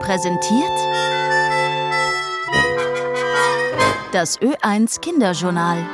[0.00, 0.64] präsentiert
[4.12, 5.86] das Ö1 Kinderjournal.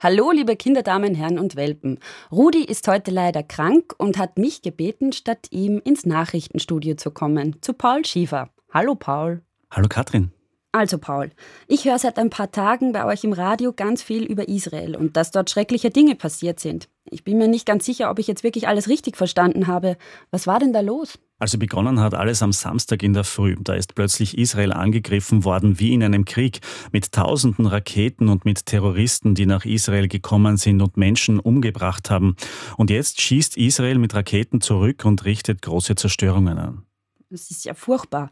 [0.00, 2.00] Hallo, liebe Kinder, Damen, Herren und Welpen.
[2.32, 7.62] Rudi ist heute leider krank und hat mich gebeten, statt ihm ins Nachrichtenstudio zu kommen,
[7.62, 8.50] zu Paul Schiefer.
[8.72, 9.42] Hallo, Paul.
[9.70, 10.32] Hallo, Katrin.
[10.74, 11.30] Also Paul,
[11.68, 15.18] ich höre seit ein paar Tagen bei euch im Radio ganz viel über Israel und
[15.18, 16.88] dass dort schreckliche Dinge passiert sind.
[17.10, 19.98] Ich bin mir nicht ganz sicher, ob ich jetzt wirklich alles richtig verstanden habe.
[20.30, 21.18] Was war denn da los?
[21.38, 23.56] Also begonnen hat alles am Samstag in der Früh.
[23.60, 28.64] Da ist plötzlich Israel angegriffen worden wie in einem Krieg mit tausenden Raketen und mit
[28.64, 32.34] Terroristen, die nach Israel gekommen sind und Menschen umgebracht haben.
[32.78, 36.86] Und jetzt schießt Israel mit Raketen zurück und richtet große Zerstörungen an.
[37.32, 38.30] Das ist ja furchtbar.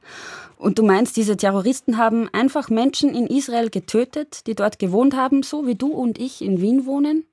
[0.58, 5.42] Und du meinst, diese Terroristen haben einfach Menschen in Israel getötet, die dort gewohnt haben,
[5.42, 7.24] so wie du und ich in Wien wohnen?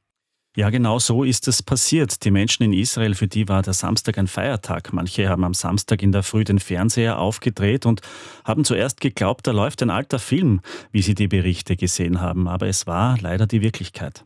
[0.56, 2.24] Ja, genau so ist es passiert.
[2.24, 4.94] Die Menschen in Israel, für die war der Samstag ein Feiertag.
[4.94, 8.00] Manche haben am Samstag in der Früh den Fernseher aufgedreht und
[8.46, 10.62] haben zuerst geglaubt, da läuft ein alter Film,
[10.94, 12.48] wie sie die Berichte gesehen haben.
[12.48, 14.24] Aber es war leider die Wirklichkeit.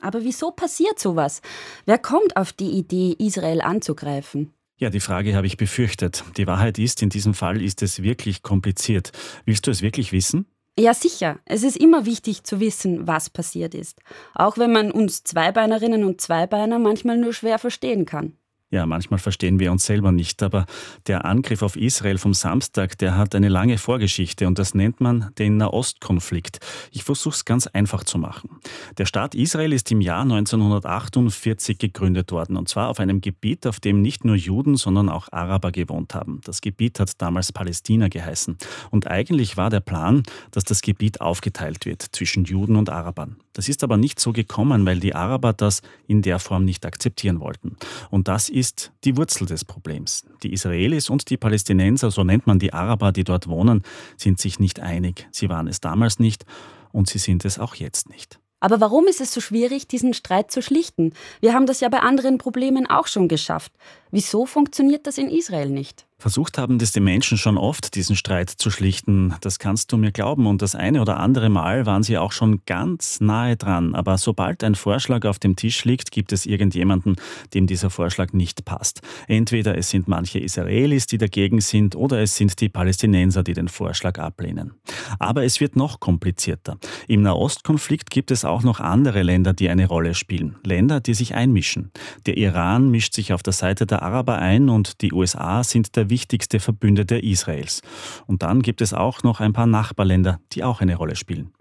[0.00, 1.42] Aber wieso passiert sowas?
[1.84, 4.54] Wer kommt auf die Idee, Israel anzugreifen?
[4.80, 6.22] Ja, die Frage habe ich befürchtet.
[6.36, 9.10] Die Wahrheit ist, in diesem Fall ist es wirklich kompliziert.
[9.44, 10.46] Willst du es wirklich wissen?
[10.78, 11.40] Ja, sicher.
[11.44, 13.98] Es ist immer wichtig zu wissen, was passiert ist.
[14.34, 18.34] Auch wenn man uns Zweibeinerinnen und Zweibeiner manchmal nur schwer verstehen kann.
[18.70, 20.66] Ja, manchmal verstehen wir uns selber nicht, aber
[21.06, 25.30] der Angriff auf Israel vom Samstag, der hat eine lange Vorgeschichte und das nennt man
[25.38, 26.58] den Nahostkonflikt.
[26.92, 28.50] Ich versuche es ganz einfach zu machen.
[28.98, 33.80] Der Staat Israel ist im Jahr 1948 gegründet worden und zwar auf einem Gebiet, auf
[33.80, 36.42] dem nicht nur Juden, sondern auch Araber gewohnt haben.
[36.44, 38.58] Das Gebiet hat damals Palästina geheißen
[38.90, 43.38] und eigentlich war der Plan, dass das Gebiet aufgeteilt wird zwischen Juden und Arabern.
[43.58, 47.40] Das ist aber nicht so gekommen, weil die Araber das in der Form nicht akzeptieren
[47.40, 47.76] wollten.
[48.08, 50.24] Und das ist die Wurzel des Problems.
[50.44, 53.82] Die Israelis und die Palästinenser, so nennt man die Araber, die dort wohnen,
[54.16, 55.26] sind sich nicht einig.
[55.32, 56.44] Sie waren es damals nicht
[56.92, 58.38] und sie sind es auch jetzt nicht.
[58.60, 61.12] Aber warum ist es so schwierig, diesen Streit zu schlichten?
[61.40, 63.72] Wir haben das ja bei anderen Problemen auch schon geschafft.
[64.12, 66.06] Wieso funktioniert das in Israel nicht?
[66.20, 69.36] Versucht haben das die Menschen schon oft, diesen Streit zu schlichten.
[69.40, 70.48] Das kannst du mir glauben.
[70.48, 73.94] Und das eine oder andere Mal waren sie auch schon ganz nahe dran.
[73.94, 77.14] Aber sobald ein Vorschlag auf dem Tisch liegt, gibt es irgendjemanden,
[77.54, 79.00] dem dieser Vorschlag nicht passt.
[79.28, 83.68] Entweder es sind manche Israelis, die dagegen sind, oder es sind die Palästinenser, die den
[83.68, 84.72] Vorschlag ablehnen.
[85.20, 86.78] Aber es wird noch komplizierter.
[87.06, 90.56] Im Nahostkonflikt gibt es auch noch andere Länder, die eine Rolle spielen.
[90.64, 91.92] Länder, die sich einmischen.
[92.26, 96.10] Der Iran mischt sich auf der Seite der Araber ein und die USA sind der
[96.10, 97.82] wichtigste Verbündete Israels.
[98.26, 101.52] Und dann gibt es auch noch ein paar Nachbarländer, die auch eine Rolle spielen.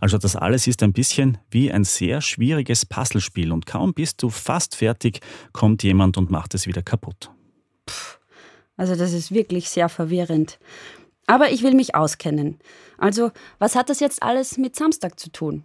[0.00, 4.30] Also das alles ist ein bisschen wie ein sehr schwieriges Puzzlespiel und kaum bist du
[4.30, 5.20] fast fertig,
[5.52, 7.30] kommt jemand und macht es wieder kaputt.
[8.76, 10.58] Also das ist wirklich sehr verwirrend.
[11.26, 12.58] Aber ich will mich auskennen.
[12.98, 15.64] Also, was hat das jetzt alles mit Samstag zu tun?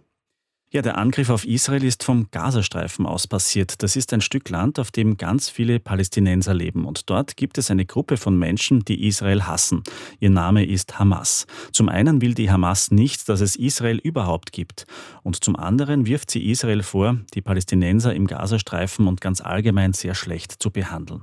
[0.70, 3.82] Ja, der Angriff auf Israel ist vom Gazastreifen aus passiert.
[3.82, 6.84] Das ist ein Stück Land, auf dem ganz viele Palästinenser leben.
[6.84, 9.82] Und dort gibt es eine Gruppe von Menschen, die Israel hassen.
[10.20, 11.46] Ihr Name ist Hamas.
[11.72, 14.84] Zum einen will die Hamas nicht, dass es Israel überhaupt gibt.
[15.22, 20.14] Und zum anderen wirft sie Israel vor, die Palästinenser im Gazastreifen und ganz allgemein sehr
[20.14, 21.22] schlecht zu behandeln.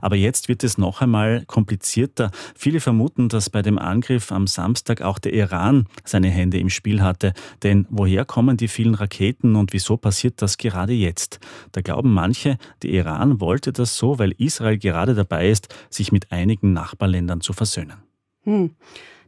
[0.00, 2.30] Aber jetzt wird es noch einmal komplizierter.
[2.54, 7.02] Viele vermuten, dass bei dem Angriff am Samstag auch der Iran seine Hände im Spiel
[7.02, 7.34] hatte.
[7.62, 11.40] Denn woher kommen die vielen vielen Raketen und wieso passiert das gerade jetzt?
[11.72, 16.30] Da glauben manche, der Iran wollte das so, weil Israel gerade dabei ist, sich mit
[16.30, 17.96] einigen Nachbarländern zu versöhnen.
[18.44, 18.70] Hm.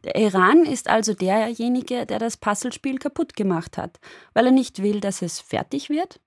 [0.05, 3.99] Der Iran ist also derjenige, der das Puzzlespiel kaputt gemacht hat,
[4.33, 6.21] weil er nicht will, dass es fertig wird?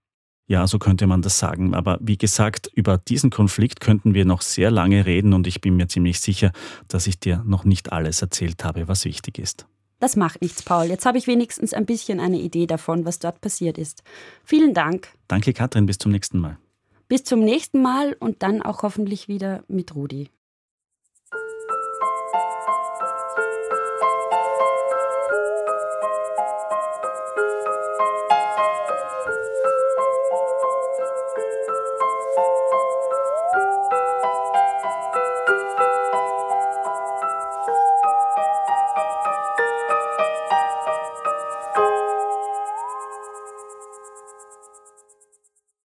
[0.46, 1.74] Ja, so könnte man das sagen.
[1.74, 5.76] Aber wie gesagt, über diesen Konflikt könnten wir noch sehr lange reden und ich bin
[5.76, 6.52] mir ziemlich sicher,
[6.88, 9.66] dass ich dir noch nicht alles erzählt habe, was wichtig ist.
[10.02, 10.86] Das macht nichts, Paul.
[10.86, 14.02] Jetzt habe ich wenigstens ein bisschen eine Idee davon, was dort passiert ist.
[14.42, 15.10] Vielen Dank.
[15.28, 15.86] Danke, Katrin.
[15.86, 16.58] Bis zum nächsten Mal.
[17.06, 20.28] Bis zum nächsten Mal und dann auch hoffentlich wieder mit Rudi.